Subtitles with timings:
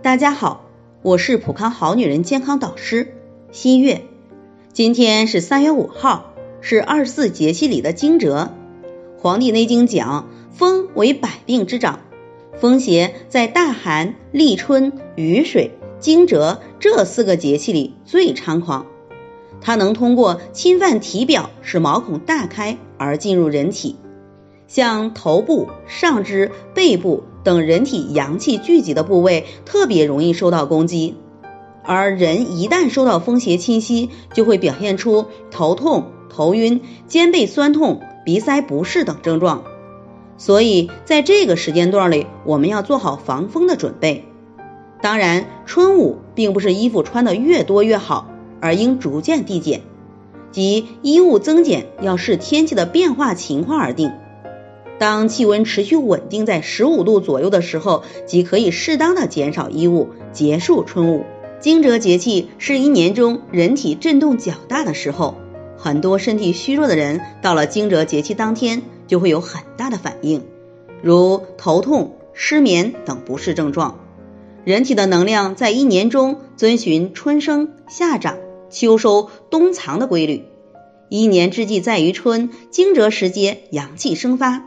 [0.00, 0.64] 大家好，
[1.02, 3.14] 我是普康好女人健康导师
[3.50, 4.02] 新月。
[4.72, 8.50] 今天是三月五号，是二十四节气里的惊蛰。
[9.18, 11.98] 黄帝内经讲，风为百病之长，
[12.60, 18.86] 风邪在大寒、立春、雨水、惊蛰这四个节气里最猖狂。
[19.60, 23.96] 它能通过侵犯体表，使毛孔大开而进入人体，
[24.68, 27.24] 像头部、上肢、背部。
[27.44, 31.14] 等人体阳气聚集的部位特别容易受到攻击，
[31.82, 39.62] 而人一旦受到风邪侵袭，就会表现出头痛、头晕、肩背酸痛、鼻塞不适等症状。
[40.36, 44.26] 所以在这个时间段里，我们要做好防风的准备。
[45.00, 48.28] 当然，春捂并不是衣服穿的越多越好，
[48.60, 49.80] 而应逐渐递减，
[50.52, 54.12] 即衣物增减要视天气的变化情况而定。
[54.98, 61.24] 当气温持续稳定在十五度左右的时候，即可以适当的减少衣物，结束春捂。
[61.60, 65.36] 惊蛰节气是一年中人体震动较大的时候，
[65.76, 70.44] 很多身体虚弱的人到了惊蛰节气当天就会有很大的反应，
[71.02, 74.00] 如头痛、失眠等不适症状。
[74.64, 78.36] 人体的能量在一年中遵循春生、夏长、
[78.68, 80.44] 秋收、冬藏的规律，
[81.08, 84.64] 一年之计在于春，惊蛰时节阳气生发。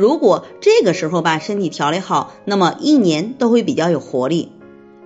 [0.00, 4.50] 如果这个时候把身体调理好，那么一年都会比较有活力。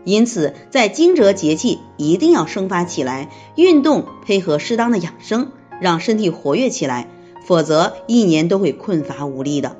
[0.04, 5.48] 因此，在惊蛰节气一定要生发起来，运动配合适当的养生，
[5.80, 7.08] 让身体活跃起来，
[7.44, 9.76] 否则一年都会困乏无力的。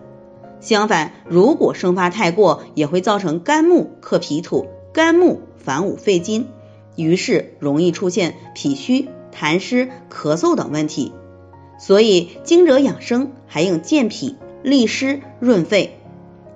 [0.61, 6.49] 相反，如果生发太过，也会造成肝木克脾土，肝木反五肺金，
[6.97, 11.13] 于是容易出现脾虚、痰湿、咳嗽等问题。
[11.79, 14.35] 所以，惊蛰养生还应健脾。
[14.65, 15.99] 利湿润肺，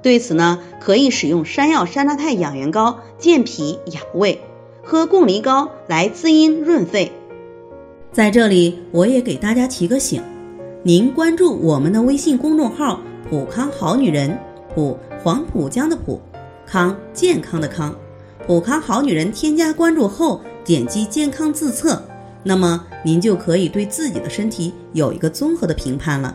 [0.00, 4.40] 对此呢，可以使用山药山楂肽养元膏健脾养胃，
[4.82, 7.12] 喝贡梨膏来滋阴润肺。
[8.10, 10.22] 在这里，我也给大家提个醒：
[10.82, 14.36] 您关注我们的微信公众号“普康好女人”，
[14.74, 16.18] 普黄浦江的普
[16.66, 17.94] 康健康的康，
[18.46, 22.02] 普康好女人添加关注后，点击健康自测，
[22.42, 26.34] 那么您就可以对自己的身体有一个综合的评判了。